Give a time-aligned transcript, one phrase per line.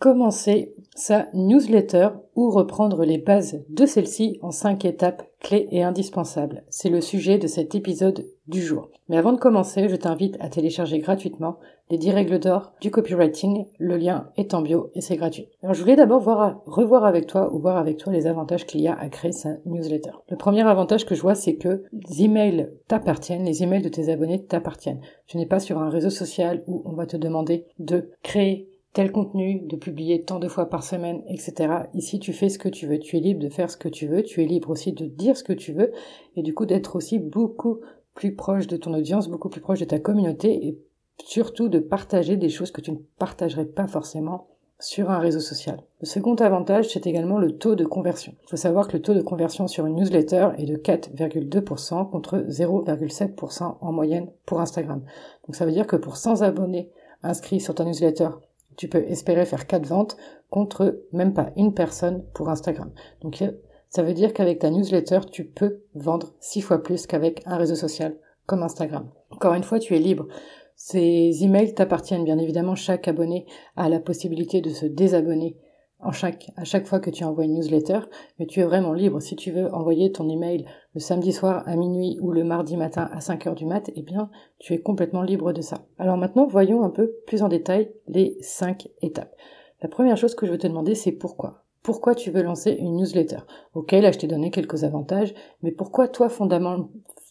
[0.00, 6.64] commencer sa newsletter ou reprendre les bases de celle-ci en cinq étapes clés et indispensables.
[6.70, 8.88] C'est le sujet de cet épisode du jour.
[9.08, 11.58] Mais avant de commencer, je t'invite à télécharger gratuitement
[11.90, 13.66] les 10 règles d'or du copywriting.
[13.78, 15.48] Le lien est en bio et c'est gratuit.
[15.62, 18.80] Alors je voulais d'abord voir, revoir avec toi ou voir avec toi les avantages qu'il
[18.80, 20.12] y a à créer sa newsletter.
[20.30, 24.10] Le premier avantage que je vois, c'est que les emails t'appartiennent, les emails de tes
[24.10, 25.02] abonnés t'appartiennent.
[25.26, 29.12] Tu n'es pas sur un réseau social où on va te demander de créer tel
[29.12, 31.84] contenu, de publier tant de fois par semaine, etc.
[31.94, 32.98] Ici, tu fais ce que tu veux.
[32.98, 34.22] Tu es libre de faire ce que tu veux.
[34.22, 35.92] Tu es libre aussi de dire ce que tu veux.
[36.36, 37.80] Et du coup, d'être aussi beaucoup
[38.14, 40.78] plus proche de ton audience, beaucoup plus proche de ta communauté et
[41.24, 44.48] surtout de partager des choses que tu ne partagerais pas forcément
[44.80, 45.82] sur un réseau social.
[46.00, 48.34] Le second avantage, c'est également le taux de conversion.
[48.42, 52.38] Il faut savoir que le taux de conversion sur une newsletter est de 4,2% contre
[52.48, 55.02] 0,7% en moyenne pour Instagram.
[55.46, 56.90] Donc ça veut dire que pour 100 abonnés
[57.22, 58.30] inscrits sur ta newsletter
[58.80, 60.16] tu peux espérer faire 4 ventes
[60.48, 62.90] contre même pas une personne pour Instagram.
[63.20, 63.44] Donc
[63.90, 67.74] ça veut dire qu'avec ta newsletter, tu peux vendre 6 fois plus qu'avec un réseau
[67.74, 69.10] social comme Instagram.
[69.28, 70.28] Encore une fois, tu es libre.
[70.76, 72.74] Ces emails t'appartiennent bien évidemment.
[72.74, 73.44] Chaque abonné
[73.76, 75.58] a la possibilité de se désabonner
[76.12, 78.00] chaque, à chaque fois que tu envoies une newsletter,
[78.38, 79.20] mais tu es vraiment libre.
[79.20, 83.08] Si tu veux envoyer ton email le samedi soir à minuit ou le mardi matin
[83.12, 85.86] à 5 heures du mat, eh bien, tu es complètement libre de ça.
[85.98, 89.34] Alors maintenant, voyons un peu plus en détail les 5 étapes.
[89.82, 91.64] La première chose que je veux te demander, c'est pourquoi?
[91.82, 93.40] Pourquoi tu veux lancer une newsletter?
[93.74, 96.90] Ok, là je t'ai donné quelques avantages, mais pourquoi toi fondamentalement,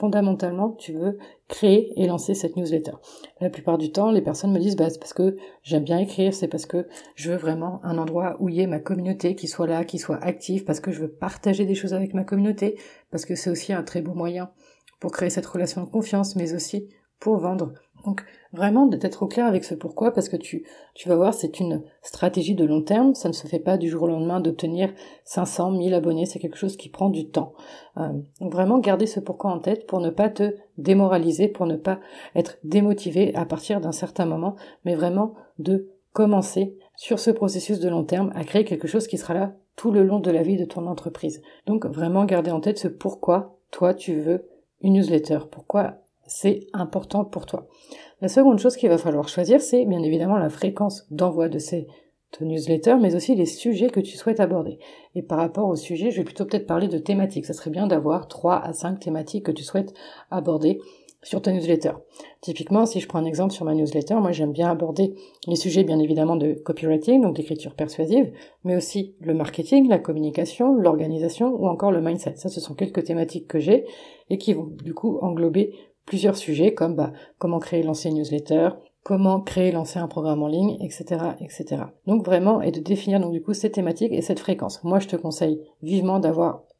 [0.00, 2.92] fondamentalement, tu veux créer et lancer cette newsletter.
[3.40, 6.32] La plupart du temps, les personnes me disent, bah, c'est parce que j'aime bien écrire,
[6.32, 9.46] c'est parce que je veux vraiment un endroit où il y ait ma communauté qui
[9.46, 12.78] soit là, qui soit active, parce que je veux partager des choses avec ma communauté,
[13.10, 14.50] parce que c'est aussi un très beau moyen
[15.00, 17.74] pour créer cette relation de confiance, mais aussi pour vendre.
[18.04, 21.60] Donc vraiment d'être au clair avec ce pourquoi, parce que tu, tu vas voir, c'est
[21.60, 24.92] une stratégie de long terme, ça ne se fait pas du jour au lendemain d'obtenir
[25.24, 27.52] 500, 1000 abonnés, c'est quelque chose qui prend du temps.
[27.96, 28.08] Euh,
[28.40, 32.00] donc vraiment garder ce pourquoi en tête pour ne pas te démoraliser, pour ne pas
[32.34, 37.88] être démotivé à partir d'un certain moment, mais vraiment de commencer sur ce processus de
[37.88, 40.56] long terme à créer quelque chose qui sera là tout le long de la vie
[40.56, 41.40] de ton entreprise.
[41.66, 44.46] Donc vraiment garder en tête ce pourquoi toi tu veux
[44.82, 45.98] une newsletter, pourquoi
[46.30, 47.66] c'est important pour toi.
[48.20, 51.86] La seconde chose qu'il va falloir choisir, c'est bien évidemment la fréquence d'envoi de ces
[52.40, 54.78] newsletters, mais aussi les sujets que tu souhaites aborder.
[55.14, 57.46] Et par rapport aux sujets, je vais plutôt peut-être parler de thématiques.
[57.46, 59.92] Ça serait bien d'avoir 3 à 5 thématiques que tu souhaites
[60.30, 60.78] aborder
[61.22, 61.92] sur ta newsletter.
[62.40, 65.14] Typiquement, si je prends un exemple sur ma newsletter, moi j'aime bien aborder
[65.46, 68.32] les sujets bien évidemment de copywriting, donc d'écriture persuasive,
[68.64, 72.36] mais aussi le marketing, la communication, l'organisation ou encore le mindset.
[72.36, 73.84] Ça, ce sont quelques thématiques que j'ai
[74.30, 75.74] et qui vont du coup englober
[76.10, 78.70] plusieurs sujets comme bah, comment créer lancer une newsletter,
[79.04, 81.04] comment créer lancer un programme en ligne, etc.,
[81.40, 81.84] etc.
[82.08, 84.82] Donc vraiment, et de définir donc du coup cette thématique et cette fréquence.
[84.82, 86.20] Moi, je te conseille vivement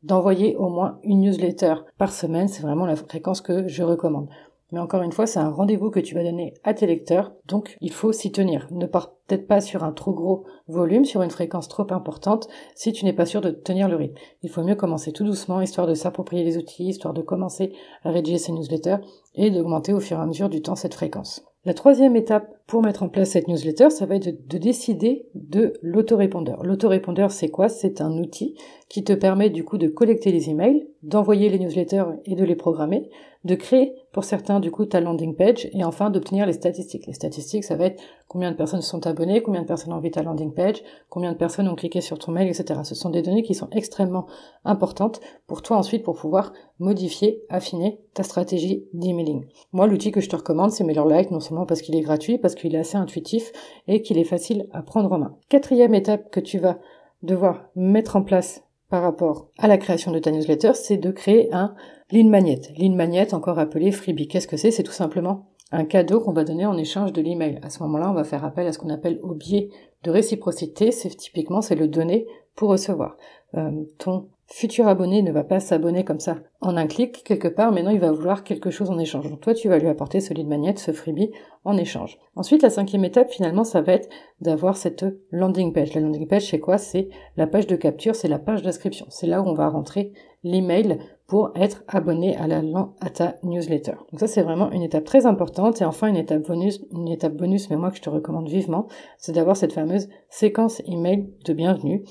[0.03, 2.49] d'envoyer au moins une newsletter par semaine.
[2.49, 4.29] C'est vraiment la fréquence que je recommande.
[4.73, 7.77] Mais encore une fois, c'est un rendez-vous que tu vas donner à tes lecteurs, donc
[7.81, 8.69] il faut s'y tenir.
[8.71, 12.93] Ne pars peut-être pas sur un trop gros volume, sur une fréquence trop importante, si
[12.93, 14.17] tu n'es pas sûr de tenir le rythme.
[14.43, 17.73] Il faut mieux commencer tout doucement, histoire de s'approprier les outils, histoire de commencer
[18.05, 18.99] à rédiger ces newsletters
[19.35, 21.45] et d'augmenter au fur et à mesure du temps cette fréquence.
[21.65, 25.73] La troisième étape pour mettre en place cette newsletter, ça va être de, décider de
[25.83, 26.63] l'autorépondeur.
[26.63, 27.69] L'autorépondeur, c'est quoi?
[27.69, 28.55] C'est un outil
[28.89, 32.55] qui te permet du coup de collecter les emails, d'envoyer les newsletters et de les
[32.55, 33.11] programmer,
[33.45, 37.07] de créer pour certains du coup ta landing page et enfin d'obtenir les statistiques.
[37.07, 40.11] Les statistiques, ça va être combien de personnes sont abonnées, combien de personnes ont envie
[40.11, 42.81] ta landing page, combien de personnes ont cliqué sur ton mail, etc.
[42.85, 44.27] Ce sont des données qui sont extrêmement
[44.65, 49.47] importantes pour toi ensuite pour pouvoir modifier, affiner ta stratégie d'emailing.
[49.73, 52.55] Moi, l'outil que je te recommande, c'est MailerLite, non seulement parce qu'il est gratuit, parce
[52.61, 53.53] qu'il est assez intuitif
[53.89, 55.37] et qu'il est facile à prendre en main.
[55.49, 56.79] Quatrième étape que tu vas
[57.23, 61.53] devoir mettre en place par rapport à la création de ta newsletter, c'est de créer
[61.53, 61.75] un
[62.11, 62.61] lead magnet.
[62.77, 64.27] Lead magnet, encore appelé freebie.
[64.27, 64.73] Qu'est-ce que c'est?
[64.73, 67.61] C'est tout simplement un cadeau qu'on va donner en échange de l'email.
[67.63, 69.69] À ce moment-là, on va faire appel à ce qu'on appelle au biais
[70.03, 70.91] de réciprocité.
[70.91, 72.27] C'est typiquement c'est le donner
[72.57, 73.17] pour recevoir.
[73.55, 77.71] Euh, ton futur abonné ne va pas s'abonner comme ça en un clic quelque part,
[77.71, 79.31] mais non, il va vouloir quelque chose en échange.
[79.31, 81.31] Donc toi, tu vas lui apporter ce lead magnet, ce freebie
[81.65, 82.19] en échange.
[82.35, 84.09] Ensuite, la cinquième étape, finalement, ça va être
[84.41, 85.95] d'avoir cette landing page.
[85.95, 86.79] La landing page, c'est quoi?
[86.79, 89.07] C'est la page de capture, c'est la page d'inscription.
[89.09, 90.13] C'est là où on va rentrer
[90.43, 90.99] l'email
[91.29, 92.61] pour être abonné à, la,
[93.01, 93.95] à ta newsletter.
[94.11, 95.81] Donc ça, c'est vraiment une étape très importante.
[95.81, 98.89] Et enfin, une étape bonus, une étape bonus, mais moi que je te recommande vivement,
[99.17, 102.05] c'est d'avoir cette fameuse séquence email de bienvenue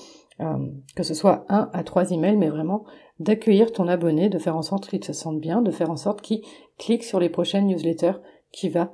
[0.96, 2.86] que ce soit un à trois emails, mais vraiment
[3.20, 6.22] d'accueillir ton abonné, de faire en sorte qu'il se sente bien, de faire en sorte
[6.22, 6.42] qu'il
[6.78, 8.20] clique sur les prochaines newsletters
[8.52, 8.92] qu'il va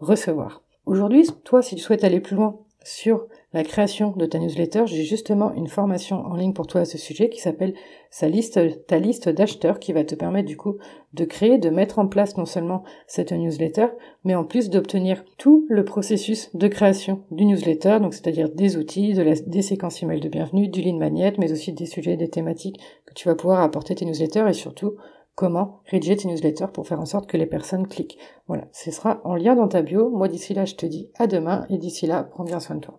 [0.00, 0.62] recevoir.
[0.86, 5.04] Aujourd'hui, toi, si tu souhaites aller plus loin sur la création de ta newsletter, j'ai
[5.04, 7.72] justement une formation en ligne pour toi à ce sujet qui s'appelle
[8.10, 10.76] sa liste, ta liste d'acheteurs qui va te permettre du coup
[11.14, 13.86] de créer, de mettre en place non seulement cette newsletter,
[14.24, 19.14] mais en plus d'obtenir tout le processus de création du newsletter, donc c'est-à-dire des outils,
[19.14, 23.14] des séquences email de bienvenue, du lead magnet, mais aussi des sujets, des thématiques que
[23.14, 24.96] tu vas pouvoir apporter tes newsletters et surtout
[25.34, 28.18] comment rédiger tes newsletters pour faire en sorte que les personnes cliquent.
[28.46, 30.10] Voilà, ce sera en lien dans ta bio.
[30.10, 32.80] Moi d'ici là, je te dis à demain et d'ici là, prends bien soin de
[32.80, 32.94] toi.